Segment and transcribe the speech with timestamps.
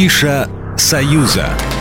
[0.00, 1.79] Афиша «Союза».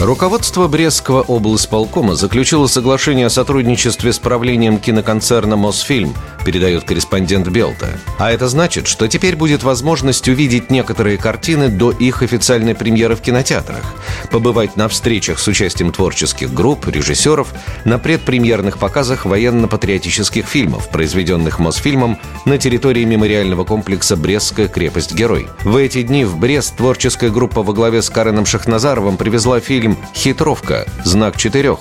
[0.00, 6.14] Руководство Брестского облсполкома заключило соглашение о сотрудничестве с правлением киноконцерна «Мосфильм»,
[6.44, 7.88] передает корреспондент Белта.
[8.16, 13.20] А это значит, что теперь будет возможность увидеть некоторые картины до их официальной премьеры в
[13.20, 13.82] кинотеатрах,
[14.30, 17.52] побывать на встречах с участием творческих групп, режиссеров,
[17.84, 25.48] на предпремьерных показах военно-патриотических фильмов, произведенных Мосфильмом на территории мемориального комплекса «Брестская крепость-герой».
[25.64, 29.96] В эти дни в Брест творческая группа во главе с Кареном Шахназаровым привезла фильм фильм
[30.14, 30.86] «Хитровка.
[31.04, 31.78] Знак четырех».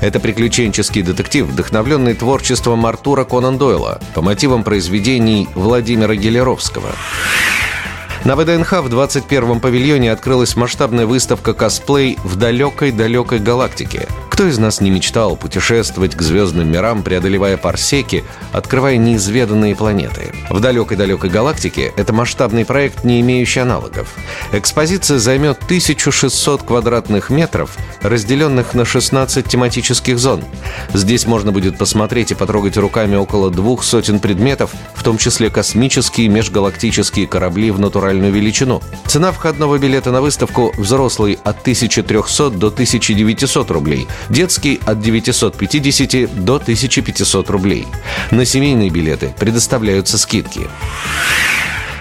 [0.00, 6.90] Это приключенческий детектив, вдохновленный творчеством Артура Конан Дойла по мотивам произведений Владимира Гелеровского.
[8.22, 14.06] На ВДНХ в 21-м павильоне открылась масштабная выставка косплей в далекой-далекой галактике.
[14.28, 20.32] Кто из нас не мечтал путешествовать к звездным мирам, преодолевая парсеки, открывая неизведанные планеты?
[20.50, 24.08] В далекой-далекой галактике это масштабный проект, не имеющий аналогов.
[24.52, 30.44] Экспозиция займет 1600 квадратных метров, разделенных на 16 тематических зон.
[30.92, 36.26] Здесь можно будет посмотреть и потрогать руками около двух сотен предметов, в том числе космические
[36.26, 38.82] и межгалактические корабли в натуральную величину.
[39.06, 46.56] Цена входного билета на выставку взрослый от 1300 до 1900 рублей, детский от 950 до
[46.56, 47.86] 1500 рублей.
[48.30, 50.68] На семейные билеты предоставляются скидки.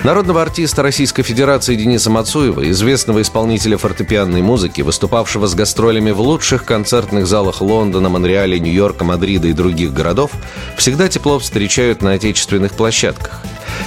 [0.03, 6.63] Народного артиста Российской Федерации Дениса Мацуева, известного исполнителя фортепианной музыки, выступавшего с гастролями в лучших
[6.63, 10.31] концертных залах Лондона, Монреаля, Нью-Йорка, Мадрида и других городов,
[10.77, 13.41] всегда тепло встречают на отечественных площадках.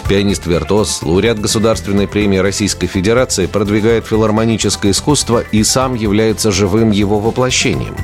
[0.07, 7.97] Пианист-виртуоз, лауреат Государственной премии Российской Федерации, продвигает филармоническое искусство и сам является живым его воплощением.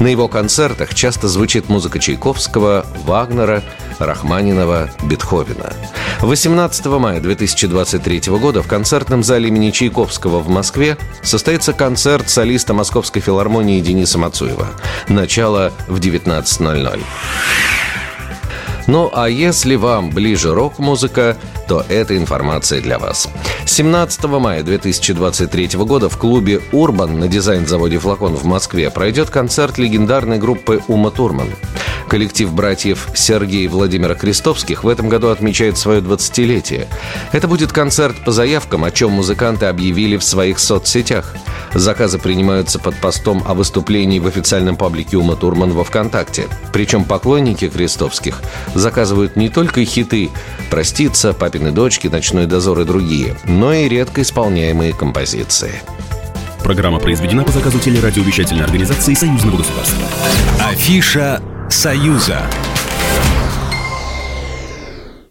[0.00, 3.62] На его концертах часто звучит музыка Чайковского, Вагнера,
[4.00, 5.72] Рахманинова, Бетховена.
[6.22, 13.20] 18 мая 2023 года в концертном зале имени Чайковского в Москве состоится концерт солиста Московской
[13.20, 14.68] филармонии Дениса Мацуева.
[15.08, 17.00] Начало в 19.00.
[18.86, 23.28] Ну а если вам ближе рок-музыка, то эта информация для вас.
[23.66, 30.38] 17 мая 2023 года в клубе «Урбан» на дизайн-заводе «Флакон» в Москве пройдет концерт легендарной
[30.38, 31.48] группы «Ума Турман».
[32.12, 36.86] Коллектив братьев Сергей и Владимира Крестовских в этом году отмечает свое 20-летие.
[37.32, 41.34] Это будет концерт по заявкам, о чем музыканты объявили в своих соцсетях.
[41.72, 46.48] Заказы принимаются под постом о выступлении в официальном паблике Ума Турман во ВКонтакте.
[46.70, 48.42] Причем поклонники Крестовских
[48.74, 50.28] заказывают не только хиты
[50.68, 55.80] «Проститься», «Папины дочки», «Ночной дозор» и другие, но и редко исполняемые композиции.
[56.62, 60.06] Программа произведена по заказу телерадиовещательной организации Союзного государства.
[60.60, 61.40] Афиша
[61.72, 62.61] «Союза».